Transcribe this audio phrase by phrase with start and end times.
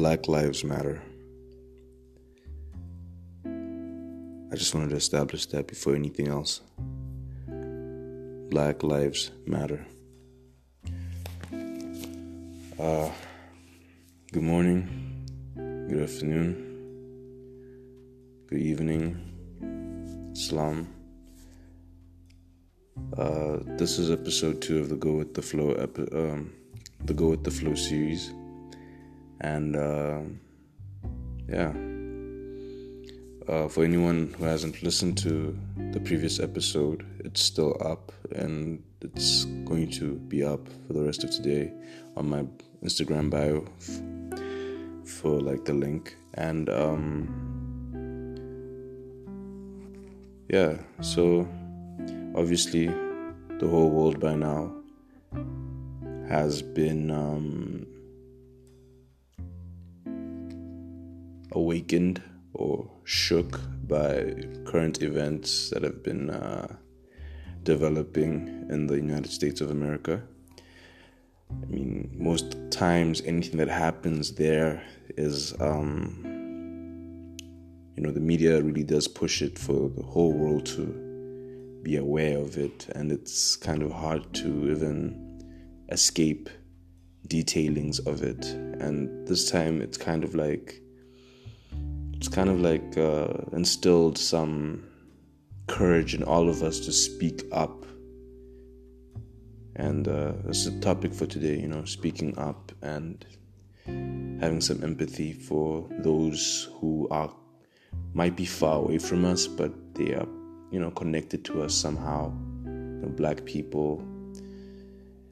[0.00, 1.02] Black Lives Matter.
[3.44, 6.62] I just wanted to establish that before anything else.
[8.48, 9.86] Black Lives Matter.
[12.78, 13.10] Uh,
[14.32, 14.88] good morning,
[15.54, 16.48] good afternoon,
[18.48, 19.20] good evening,
[20.32, 20.88] Islam.
[23.18, 26.54] Uh, this is episode two of the Go with the Flow epi- um,
[27.04, 28.32] the Go with the Flow series,
[29.40, 30.20] and uh,
[31.48, 31.72] yeah.
[33.48, 35.58] Uh, for anyone who hasn't listened to
[35.90, 41.24] the previous episode, it's still up and it's going to be up for the rest
[41.24, 41.72] of today
[42.16, 42.44] on my
[42.84, 46.14] Instagram bio f- for like the link.
[46.34, 47.50] And um,
[50.48, 51.48] yeah, so
[52.36, 54.72] obviously the whole world by now
[56.28, 57.86] has been um,
[61.52, 62.22] awakened
[62.54, 64.34] or shook by
[64.64, 66.76] current events that have been uh,
[67.62, 70.22] developing in the United States of America.
[71.50, 74.82] I mean, most times anything that happens there
[75.16, 77.36] is, um,
[77.96, 82.38] you know, the media really does push it for the whole world to be aware
[82.38, 85.42] of it, and it's kind of hard to even
[85.90, 86.48] escape
[87.26, 88.44] detailings of it.
[88.80, 90.80] And this time it's kind of like
[92.20, 94.86] it's kind of like uh, instilled some
[95.68, 97.86] courage in all of us to speak up.
[99.76, 103.24] And uh, that's the topic for today, you know, speaking up and
[103.86, 107.34] having some empathy for those who are
[108.12, 110.28] might be far away from us, but they are,
[110.70, 112.30] you know, connected to us somehow.
[112.66, 114.04] You know, black people,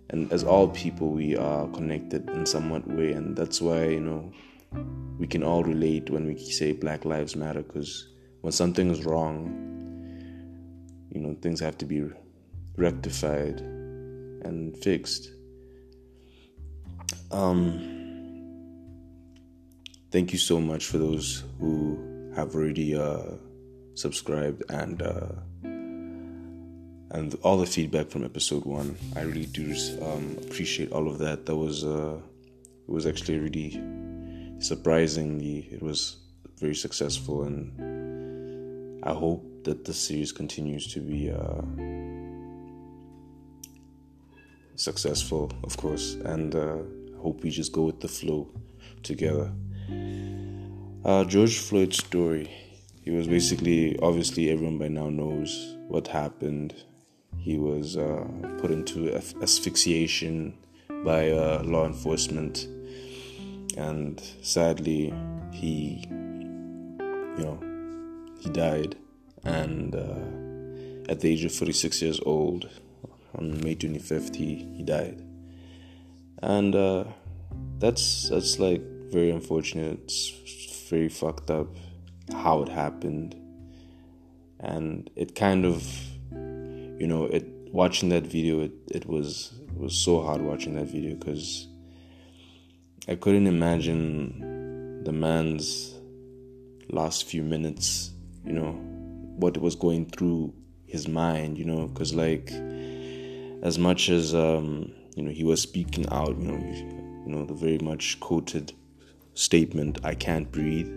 [0.09, 4.33] and as all people, we are connected in somewhat way, and that's why you know
[5.19, 8.09] we can all relate when we say Black Lives Matter because
[8.41, 9.67] when something is wrong,
[11.11, 12.09] you know, things have to be
[12.77, 15.31] rectified and fixed.
[17.31, 17.99] Um,
[20.12, 23.33] thank you so much for those who have already uh,
[23.95, 25.33] subscribed and uh,
[27.11, 28.97] and all the feedback from episode one.
[29.17, 31.47] I really do um, appreciate all of that.
[31.47, 32.19] That was uh,
[32.87, 33.83] it was actually really
[34.59, 36.17] surprisingly, it was
[36.59, 41.63] very successful, and I hope that the series continues to be uh,
[44.75, 46.79] successful, of course, and uh,
[47.17, 48.49] I hope we just go with the flow
[49.03, 49.53] together.
[51.05, 52.51] Uh, George Floyd's story.
[53.03, 56.75] He was basically, obviously, everyone by now knows what happened.
[57.39, 58.27] He was uh,
[58.59, 60.59] put into asphyxiation
[61.05, 62.69] by uh, law enforcement
[63.77, 65.12] and sadly
[65.53, 67.59] he you know
[68.41, 68.97] he died.
[69.45, 72.69] And uh, at the age of 46 years old
[73.37, 75.23] on may 25th he, he died.
[76.43, 77.05] And uh,
[77.78, 80.01] that's that's like very unfortunate.
[80.05, 81.69] It's very fucked up
[82.33, 83.37] how it happened.
[84.61, 85.87] And it kind of
[86.33, 90.87] you know it watching that video it, it was it was so hard watching that
[90.87, 91.68] video because
[93.11, 95.95] I couldn't imagine the man's
[96.91, 98.11] last few minutes,
[98.45, 98.73] you know,
[99.37, 100.53] what was going through
[100.85, 102.51] his mind, you know, because like
[103.63, 107.55] as much as um, you know he was speaking out, you know, you know the
[107.55, 108.75] very much quoted
[109.33, 110.93] statement, "I can't breathe."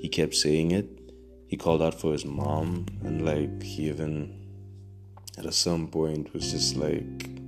[0.00, 0.86] He kept saying it.
[1.48, 4.46] He called out for his mom, and like he even
[5.36, 7.39] at some point was just like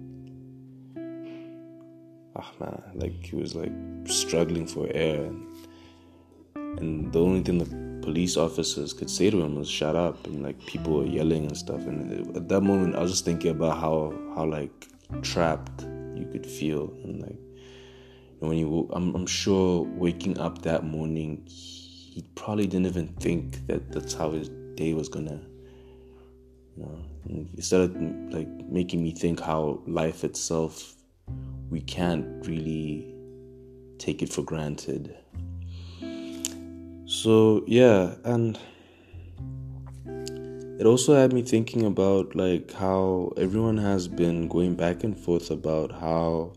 [2.37, 3.73] ah man, like he was like
[4.05, 5.47] struggling for air, and,
[6.79, 10.43] and the only thing the police officers could say to him was "shut up," and
[10.43, 11.81] like people were yelling and stuff.
[11.81, 14.89] And at that moment, I was just thinking about how how like
[15.23, 15.83] trapped
[16.15, 17.39] you could feel, and like
[18.39, 23.93] when you, I'm, I'm sure waking up that morning, he probably didn't even think that
[23.93, 25.41] that's how his day was gonna.
[26.77, 27.95] You know, it started
[28.33, 30.97] like making me think how life itself
[31.71, 33.15] we can't really
[33.99, 35.17] take it for granted.
[37.07, 38.59] So, yeah, and
[40.81, 45.51] it also had me thinking about like how everyone has been going back and forth
[45.51, 46.53] about how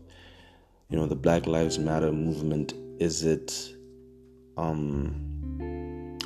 [0.88, 3.74] you know the Black Lives Matter movement is it
[4.56, 5.26] um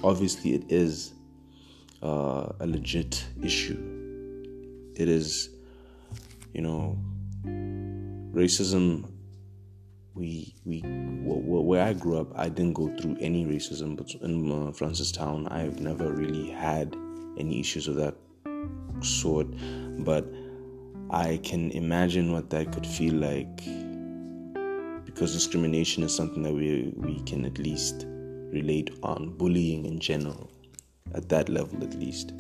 [0.03, 1.13] obviously it is
[2.03, 3.79] uh, a legit issue.
[4.97, 5.51] It is,
[6.53, 6.99] you know,
[8.33, 9.11] racism
[10.15, 10.83] we we
[11.25, 15.81] where I grew up, I didn't go through any racism, but in uh, Francistown, I've
[15.81, 16.97] never really had
[17.39, 18.15] any issues of that
[19.01, 19.47] sort.
[20.05, 20.27] But
[21.11, 23.65] I can imagine what that could feel like
[25.05, 28.07] because discrimination is something that we we can at least
[28.53, 30.51] relate on bullying in general
[31.15, 32.33] at that level at least.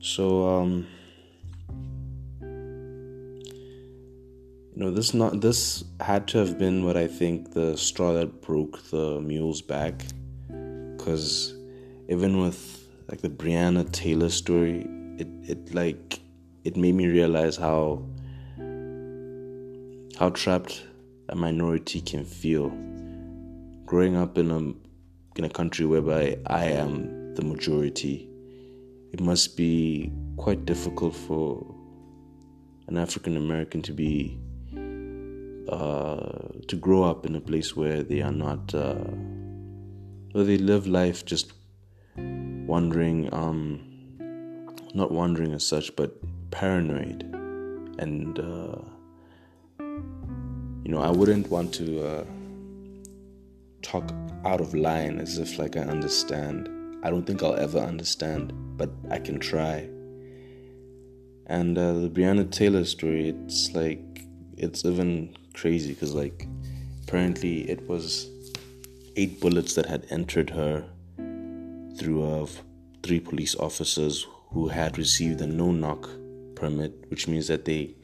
[0.00, 0.86] So um
[4.74, 8.40] you know this not this had to have been what I think the straw that
[8.40, 10.02] broke the mule's back.
[10.98, 11.54] Cuz
[12.08, 14.86] even with like the Breonna Taylor story
[15.18, 16.20] it it like
[16.64, 18.02] it made me realize how
[20.18, 20.86] how trapped
[21.28, 22.70] a minority can feel
[23.84, 24.60] growing up in a
[25.36, 28.28] in a country whereby I am the majority.
[29.12, 31.74] It must be quite difficult for
[32.88, 34.38] an African American to be
[35.68, 38.94] uh, to grow up in a place where they are not, uh,
[40.32, 41.52] where they live life just
[42.16, 43.80] wondering, um,
[44.94, 46.16] not wondering as such, but
[46.50, 47.22] paranoid.
[47.98, 48.78] And, uh,
[49.78, 52.24] you know, I wouldn't want to uh,
[53.82, 54.12] talk
[54.44, 56.68] out of line as if like I understand.
[57.04, 59.88] I don't think I'll ever understand, but I can try.
[61.46, 64.24] And uh, the Breonna Taylor story, it's like,
[64.56, 66.46] it's even crazy because like
[67.02, 68.28] apparently it was
[69.16, 70.84] eight bullets that had entered her
[71.98, 72.46] through uh,
[73.02, 76.08] three police officers who had received a no knock
[76.54, 77.94] permit, which means that they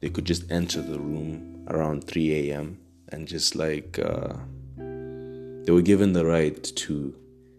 [0.00, 2.78] they could just enter the room around 3 a.m.
[3.08, 4.32] and just like uh,
[4.76, 7.14] they were given the right to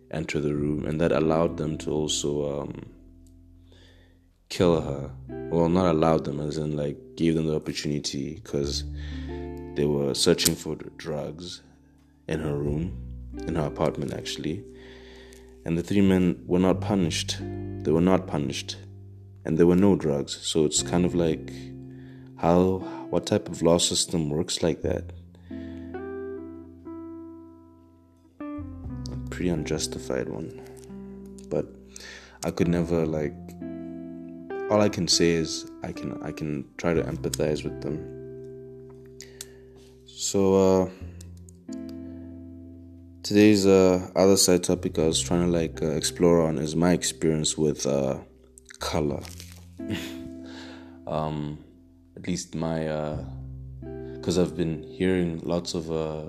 [0.10, 2.86] enter the room, and that allowed them to also um,
[4.50, 5.12] kill her.
[5.28, 8.84] Well, not allowed them, as in like gave them the opportunity because
[9.76, 11.62] they were searching for drugs
[12.28, 12.98] in her room,
[13.48, 14.64] in her apartment actually.
[15.64, 17.38] And the three men were not punished.
[17.40, 18.78] They were not punished.
[19.46, 20.38] And there were no drugs.
[20.42, 21.52] So it's kind of like
[22.38, 22.80] how
[23.10, 25.14] what type of law system works like that?
[28.42, 30.62] A pretty unjustified one.
[31.50, 31.68] But
[32.44, 33.36] I could never like
[34.70, 38.21] all I can say is I can I can try to empathize with them
[40.22, 40.90] so, uh,
[43.24, 46.92] today's uh, other side topic I was trying to like uh, explore on is my
[46.92, 48.20] experience with uh,
[48.78, 49.24] color.
[51.08, 51.58] um,
[52.16, 52.82] at least my,
[54.14, 56.26] because uh, I've been hearing lots of uh,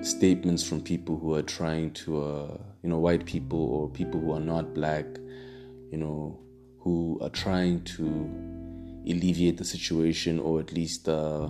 [0.00, 4.38] statements from people who are trying to, you know, white people or people who are
[4.54, 5.04] not black,
[5.90, 6.38] you know,
[6.78, 8.06] who are trying to
[9.08, 11.48] alleviate the situation or at least uh,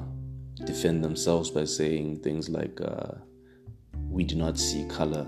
[0.65, 3.15] defend themselves by saying things like, uh,
[4.11, 5.27] We do not see color.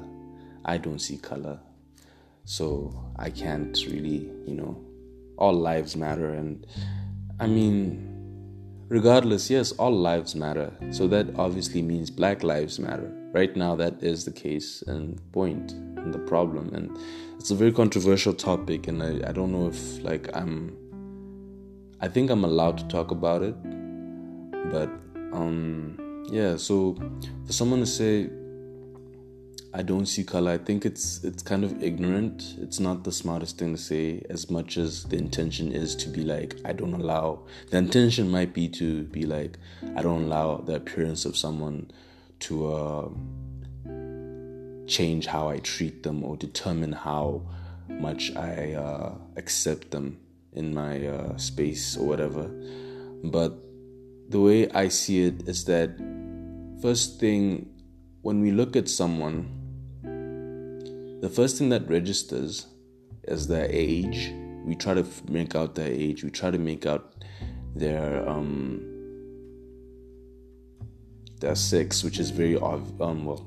[0.65, 1.59] I don't see color.
[2.45, 4.77] So I can't really, you know,
[5.39, 6.31] all lives matter.
[6.31, 6.67] And
[7.39, 8.09] I mean,
[8.89, 10.73] regardless, yes, all lives matter.
[10.91, 13.11] So that obviously means black lives matter.
[13.33, 16.75] Right now, that is the case and point and the problem.
[16.75, 16.99] And
[17.39, 18.89] it's a very controversial topic.
[18.89, 20.77] And I, I don't know if, like, I'm,
[22.01, 23.57] I think I'm allowed to talk about it.
[24.71, 24.91] But
[25.33, 26.97] um yeah so
[27.47, 28.29] for someone to say
[29.75, 32.57] i don't see color i think it's it's kind of ignorant.
[32.61, 36.23] It's not the smartest thing to say as much as the intention is to be
[36.23, 39.59] like i don't allow the intention might be to be like
[39.97, 41.91] i don't allow the appearance of someone
[42.41, 43.09] to uh,
[44.87, 47.43] change how i treat them or determine how
[47.89, 50.19] much i uh, accept them
[50.55, 52.51] in my uh, space or whatever.
[53.25, 53.57] But
[54.33, 55.91] the way I see it is that
[56.81, 57.69] first thing,
[58.23, 59.59] when we look at someone,
[61.21, 62.67] the first thing that registers
[63.25, 64.33] is their age.
[64.65, 66.25] We try to make out their age.
[66.25, 67.25] We try to make out
[67.75, 68.81] their um,
[71.41, 73.47] their sex, which is very ob- um, well,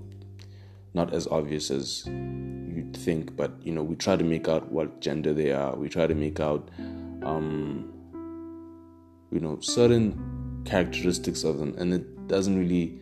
[0.94, 5.01] not as obvious as you'd think, but you know, we try to make out what
[5.01, 5.75] gender they are.
[5.75, 6.70] We try to make out,
[7.24, 7.92] um,
[9.32, 13.00] you know, certain characteristics of them and it doesn't really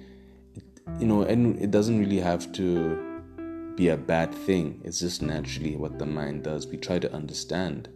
[0.99, 3.13] you know and it doesn't really have to
[3.75, 4.81] be a bad thing.
[4.83, 6.67] It's just naturally what the mind does.
[6.67, 7.89] We try to understand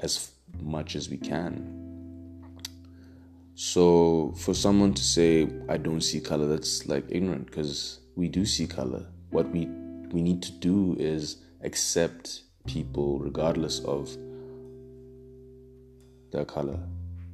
[0.00, 1.76] as much as we can.
[3.54, 8.44] So for someone to say i don't see color that's like ignorant because we do
[8.44, 9.06] see color.
[9.30, 9.66] What we
[10.12, 14.16] we need to do is accept people regardless of
[16.32, 16.80] their color.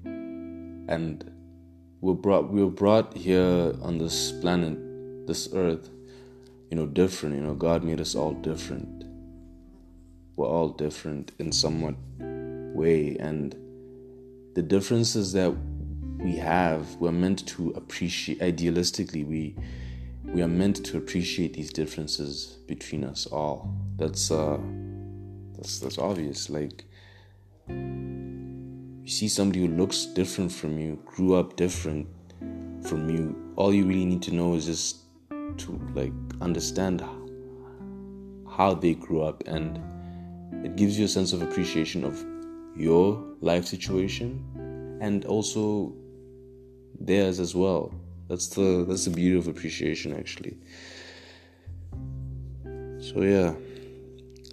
[0.04, 1.30] And
[2.00, 4.78] we're brought we were brought here on this planet,
[5.26, 5.88] this earth,
[6.70, 7.36] you know, different.
[7.36, 9.04] You know, God made us all different.
[10.36, 13.54] We're all different in somewhat way, and
[14.54, 15.54] the differences that
[16.18, 18.40] we have, we're meant to appreciate.
[18.40, 19.56] Idealistically, we
[20.24, 23.74] we are meant to appreciate these differences between us all.
[23.96, 24.58] That's uh,
[25.56, 26.50] that's that's obvious.
[26.50, 26.84] Like
[29.06, 32.08] you see somebody who looks different from you, grew up different
[32.82, 33.52] from you.
[33.54, 34.96] All you really need to know is just
[35.58, 37.04] to like understand
[38.50, 39.78] how they grew up and
[40.66, 42.24] it gives you a sense of appreciation of
[42.76, 45.94] your life situation and also
[46.98, 47.94] theirs as well
[48.28, 50.56] that's the that's the beauty of appreciation actually
[52.98, 53.54] so yeah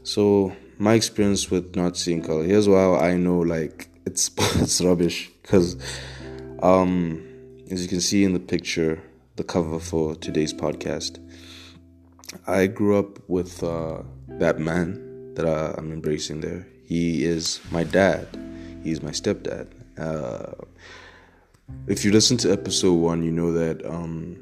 [0.04, 4.30] so my experience with not seeing color here's why i know like it's
[4.62, 5.78] it's rubbish because
[6.62, 7.24] um
[7.72, 9.02] as you can see in the picture
[9.36, 11.20] the cover for today's podcast
[12.48, 16.68] i grew up with uh, that man that I, i'm embracing there.
[16.86, 18.28] He is my dad.
[18.84, 19.68] He's my stepdad.
[19.98, 20.54] Uh,
[21.88, 24.38] if you listen to episode one, you know that um,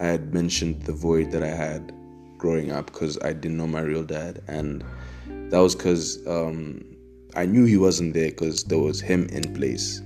[0.00, 1.92] I had mentioned the void that I had
[2.38, 4.84] growing up because I didn't know my real dad, and
[5.50, 6.95] that was because um,
[7.36, 10.00] I knew he wasn't there because there was him in place.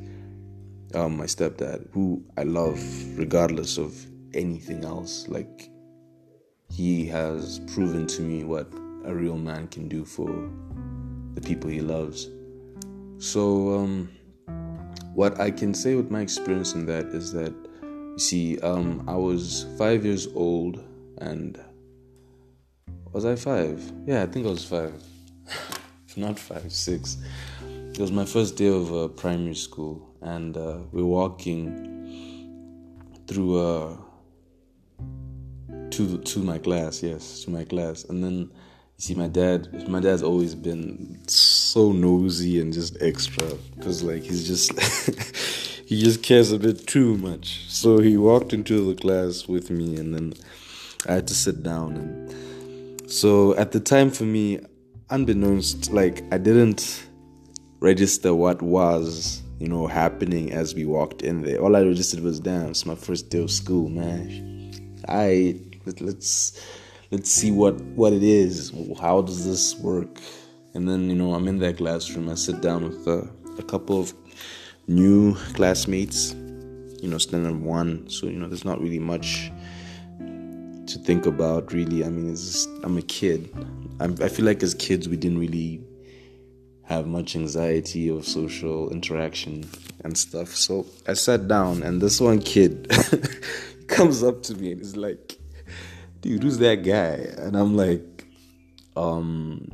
[0.95, 2.83] Um, my stepdad, who I love
[3.17, 3.95] regardless of
[4.35, 5.71] anything else, like
[6.73, 8.67] he has proven to me what
[9.05, 10.51] a real man can do for
[11.35, 12.29] the people he loves.
[13.19, 14.11] So, um,
[15.15, 19.15] what I can say with my experience in that is that, you see, um, I
[19.15, 20.83] was five years old
[21.19, 21.61] and
[23.13, 23.81] was I five?
[24.05, 25.01] Yeah, I think I was five.
[26.17, 27.17] not five, six.
[27.93, 32.89] It was my first day of uh, primary school, and uh, we are walking
[33.27, 33.97] through uh,
[35.91, 37.03] to to my class.
[37.03, 38.51] Yes, to my class, and then
[39.01, 44.23] you see, my dad, my dad's always been so nosy and just extra because, like,
[44.23, 44.79] he's just
[45.87, 47.65] he just cares a bit too much.
[47.69, 50.35] So he walked into the class with me, and then
[51.09, 51.97] I had to sit down.
[51.97, 54.61] And so at the time, for me,
[55.11, 57.07] unbeknownst, like, I didn't
[57.81, 61.61] register what was you know happening as we walked in there.
[61.61, 64.73] All I registered was, damn, it's my first day of school, man.
[65.09, 66.61] I let's
[67.11, 68.73] let's see what what it is.
[69.01, 70.21] How does this work?
[70.75, 72.29] And then you know I'm in that classroom.
[72.29, 73.23] I sit down with uh,
[73.59, 74.15] a couple of
[74.89, 76.35] new classmates.
[77.03, 78.09] You know, standard one.
[78.11, 79.51] So you know, there's not really much
[80.19, 81.73] to think about.
[81.73, 83.49] Really, I mean, it's just, I'm a kid.
[84.01, 85.85] I'm, I feel like as kids we didn't really
[86.85, 89.65] have much anxiety of social interaction
[90.03, 90.49] and stuff.
[90.49, 92.91] So I sat down, and this one kid
[93.87, 95.39] comes up to me and is like,
[96.21, 97.31] dude, who's that guy?
[97.39, 98.25] And I'm like,
[98.97, 99.69] um,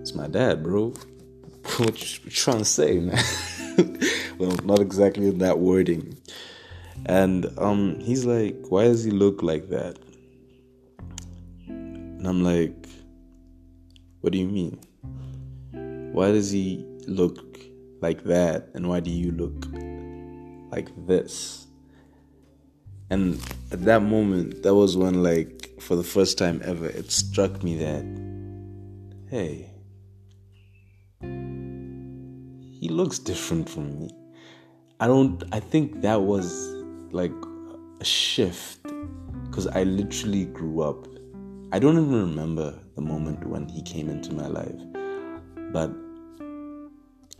[0.00, 0.88] it's my dad, bro.
[1.78, 3.24] what you trying to say, man?
[4.38, 6.18] well, not exactly in that wording.
[7.06, 9.98] And um, he's like, why does he look like that?
[11.66, 12.83] And I'm like,
[14.24, 14.80] what do you mean?
[16.14, 17.58] Why does he look
[18.00, 18.70] like that?
[18.72, 19.66] And why do you look
[20.72, 21.66] like this?
[23.10, 23.38] And
[23.70, 27.76] at that moment, that was when, like, for the first time ever, it struck me
[27.76, 28.06] that,
[29.28, 29.70] hey,
[31.20, 34.10] he looks different from me.
[35.00, 36.72] I don't, I think that was
[37.12, 37.34] like
[38.00, 38.82] a shift
[39.44, 41.08] because I literally grew up.
[41.72, 44.80] I don't even remember the moment when he came into my life,
[45.72, 45.90] but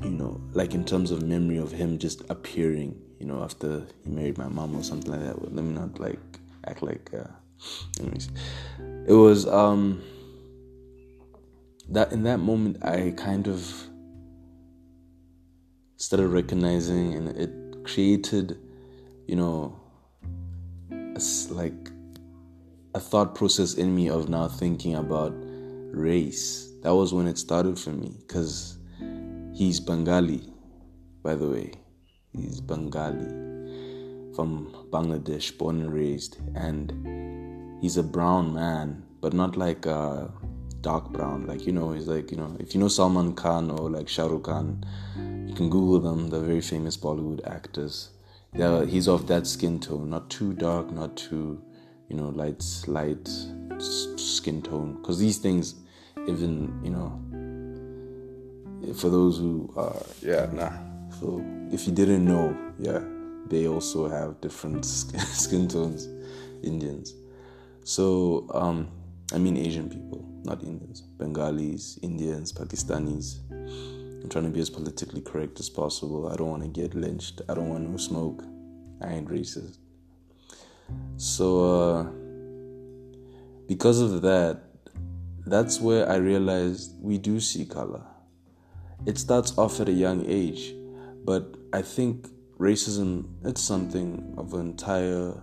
[0.02, 4.10] you know, like in terms of memory of him just appearing you know, after he
[4.10, 5.40] married my mom or something like that.
[5.42, 6.20] Let me not like
[6.66, 7.10] act like.
[7.14, 7.24] Uh,
[7.98, 8.28] anyways,
[9.06, 10.02] it was um
[11.88, 13.72] that in that moment I kind of
[15.96, 18.58] started recognizing, and it created,
[19.26, 19.80] you know,
[20.90, 21.90] a, like
[22.94, 25.32] a thought process in me of now thinking about
[25.90, 26.70] race.
[26.82, 28.78] That was when it started for me because
[29.52, 30.52] he's Bengali,
[31.22, 31.72] by the way.
[32.32, 33.26] He's Bengali
[34.34, 40.32] from Bangladesh, born and raised, and he's a brown man, but not like a
[40.80, 41.46] dark brown.
[41.46, 44.26] Like you know, he's like you know, if you know Salman Khan or like Shah
[44.26, 44.84] Rukh Khan,
[45.48, 46.30] you can Google them.
[46.30, 48.10] They're very famous Bollywood actors.
[48.52, 51.60] They're, he's of that skin tone, not too dark, not too
[52.08, 53.28] you know light light
[53.78, 54.94] skin tone.
[54.94, 55.74] Because these things,
[56.28, 57.20] even you know,
[58.94, 60.72] for those who are yeah nah
[61.20, 63.00] so if you didn't know, yeah,
[63.46, 66.08] they also have different skin tones,
[66.62, 67.14] Indians.
[67.84, 68.88] So, um,
[69.32, 71.00] I mean Asian people, not Indians.
[71.00, 73.38] Bengalis, Indians, Pakistanis.
[73.50, 76.28] I'm trying to be as politically correct as possible.
[76.28, 77.42] I don't want to get lynched.
[77.48, 78.42] I don't want no smoke.
[79.02, 79.78] I ain't racist.
[81.16, 82.02] So, uh,
[83.66, 84.62] because of that,
[85.46, 88.02] that's where I realized we do see color.
[89.06, 90.74] It starts off at a young age,
[91.24, 95.34] but I think racism it's something of an entire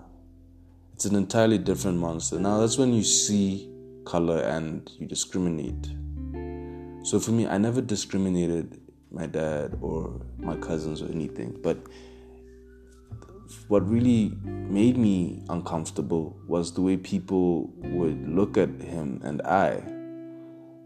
[0.94, 2.40] it's an entirely different monster.
[2.40, 3.70] Now that's when you see
[4.06, 5.90] color and you discriminate.
[7.04, 8.80] So for me, I never discriminated
[9.12, 11.78] my dad or my cousins or anything, but
[13.68, 19.84] what really made me uncomfortable was the way people would look at him and I.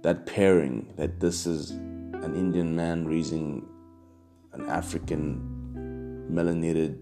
[0.03, 3.67] That pairing, that this is an Indian man raising
[4.53, 6.97] an African melanated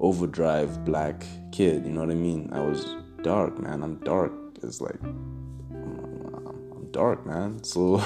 [0.00, 2.50] overdrive black kid, you know what I mean?
[2.52, 3.82] I was dark, man.
[3.82, 4.32] I'm dark.
[4.62, 7.62] It's like, I'm, dark, man.
[7.64, 8.02] So,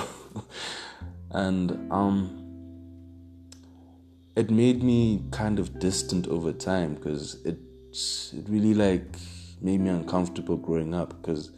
[1.30, 2.45] and, um,
[4.36, 7.56] it made me kind of distant over time because it
[8.32, 9.16] it really like
[9.62, 11.50] made me uncomfortable growing up because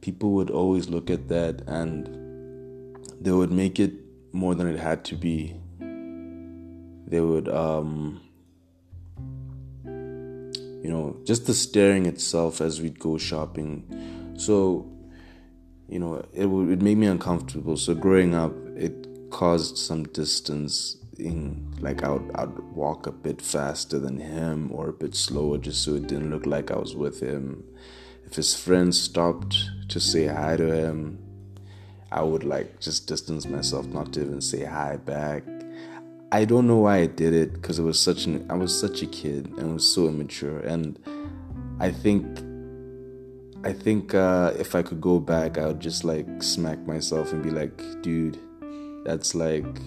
[0.00, 2.06] people would always look at that and
[3.20, 3.92] they would make it
[4.32, 5.56] more than it had to be.
[7.08, 8.20] They would um
[9.84, 13.84] you know just the staring itself as we'd go shopping.
[14.38, 14.88] So
[15.88, 17.76] you know it would it made me uncomfortable.
[17.76, 20.99] So growing up it caused some distance
[21.80, 25.82] like I would, I'd walk a bit faster than him or a bit slower just
[25.82, 27.64] so it didn't look like I was with him.
[28.26, 29.56] If his friends stopped
[29.88, 31.18] to say hi to him,
[32.12, 35.44] I would like just distance myself not to even say hi back.
[36.32, 39.02] I don't know why I did it because it was such an I was such
[39.02, 40.96] a kid and was so immature and
[41.80, 42.24] I think
[43.64, 47.42] I think uh, if I could go back I would just like smack myself and
[47.42, 48.38] be like dude
[49.04, 49.80] that's like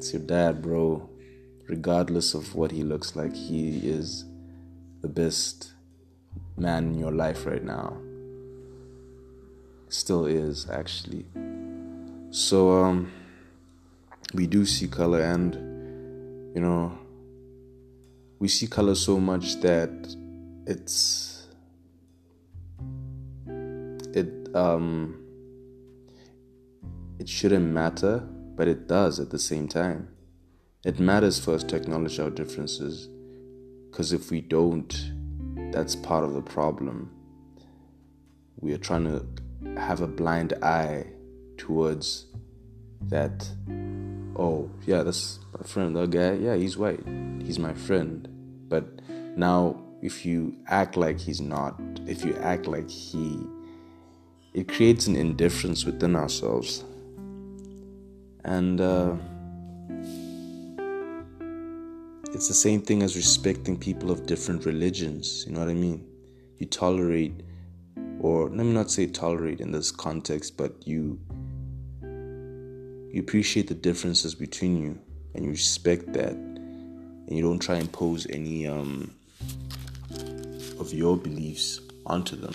[0.00, 1.10] it's your dad, bro.
[1.68, 4.24] Regardless of what he looks like, he is
[5.02, 5.72] the best
[6.56, 7.98] man in your life right now.
[9.90, 11.26] Still is, actually.
[12.30, 13.12] So, um,
[14.32, 15.54] we do see color, and
[16.54, 16.98] you know,
[18.38, 19.90] we see color so much that
[20.66, 21.46] it's
[24.14, 25.22] it um
[27.18, 28.26] it shouldn't matter
[28.60, 30.06] but it does at the same time.
[30.84, 33.08] It matters for us to acknowledge our differences,
[33.90, 34.92] because if we don't,
[35.72, 37.10] that's part of the problem.
[38.58, 41.06] We are trying to have a blind eye
[41.56, 42.26] towards
[43.08, 43.48] that.
[44.36, 45.96] Oh, yeah, that's my friend.
[45.96, 47.00] That guy, yeah, he's white.
[47.42, 48.28] He's my friend.
[48.68, 48.84] But
[49.38, 53.40] now, if you act like he's not, if you act like he,
[54.52, 56.84] it creates an indifference within ourselves
[58.44, 59.14] and uh,
[62.32, 65.44] it's the same thing as respecting people of different religions.
[65.46, 66.06] You know what I mean?
[66.58, 67.42] You tolerate,
[68.20, 71.18] or let me not say tolerate in this context, but you
[73.12, 74.98] you appreciate the differences between you,
[75.34, 79.12] and you respect that, and you don't try and impose any um,
[80.78, 82.54] of your beliefs onto them.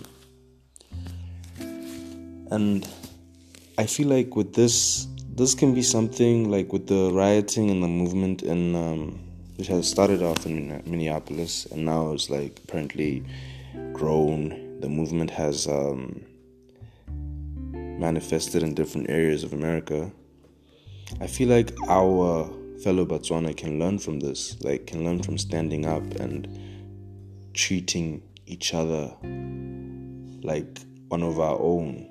[2.52, 2.88] And
[3.78, 7.88] I feel like with this this can be something like with the rioting and the
[7.88, 9.20] movement in um,
[9.58, 13.24] it has started off in Minneapolis and now it's like apparently
[13.92, 14.80] grown.
[14.80, 16.26] The movement has um,
[17.08, 20.12] manifested in different areas of America.
[21.20, 22.50] I feel like our
[22.84, 26.48] fellow Botswana can learn from this, like can learn from standing up and
[27.54, 29.14] treating each other
[30.44, 32.10] like one of our own.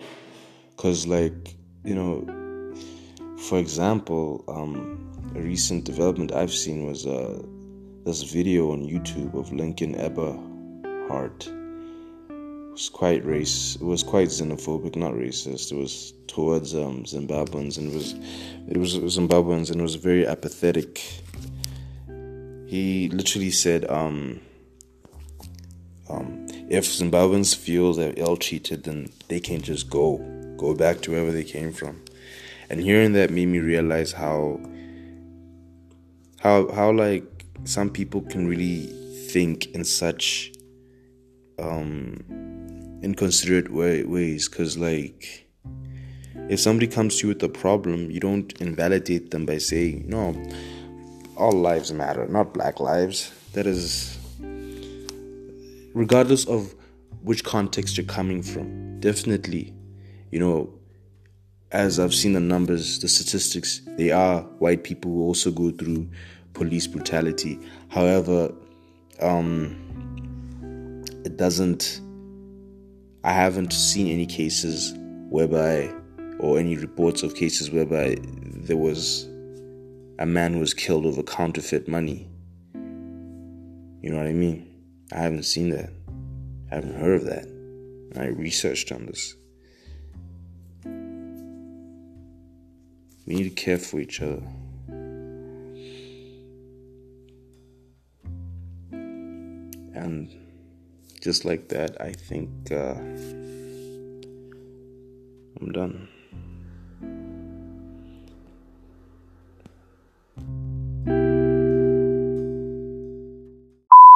[0.76, 2.43] Cause like you know
[3.36, 7.42] for example, um, a recent development I've seen was uh,
[8.04, 11.48] this video on YouTube of Lincoln Eberhardt.
[11.48, 13.76] It was quite race.
[13.76, 15.72] It was quite xenophobic, not racist.
[15.72, 18.14] It was towards um, Zimbabweans, and it was
[18.68, 21.00] it was Zimbabweans, and it was very apathetic.
[22.66, 24.40] He literally said, um,
[26.08, 30.18] um, "If Zimbabweans feel they're ill treated, then they can just go,
[30.56, 32.00] go back to wherever they came from."
[32.74, 34.58] And hearing that made me realize how
[36.40, 38.86] how how like some people can really
[39.28, 40.52] think in such
[41.60, 42.18] um
[43.00, 45.48] inconsiderate way, ways because like
[46.48, 50.34] if somebody comes to you with a problem you don't invalidate them by saying no
[51.36, 53.32] all lives matter, not black lives.
[53.52, 54.18] That is,
[55.94, 56.74] regardless of
[57.22, 59.72] which context you're coming from, definitely,
[60.32, 60.72] you know,
[61.74, 66.08] as I've seen the numbers, the statistics, they are white people who also go through
[66.52, 67.58] police brutality.
[67.88, 68.54] However,
[69.20, 72.00] um, it doesn't,
[73.24, 74.94] I haven't seen any cases
[75.30, 75.92] whereby,
[76.38, 79.24] or any reports of cases whereby there was
[80.20, 82.30] a man was killed over counterfeit money.
[82.74, 84.72] You know what I mean?
[85.12, 85.90] I haven't seen that.
[86.70, 87.48] I haven't heard of that.
[88.16, 89.34] I researched on this.
[93.26, 94.42] We need to care for each other.
[99.94, 100.28] And
[101.20, 102.94] just like that, I think uh,
[105.60, 106.08] I'm done.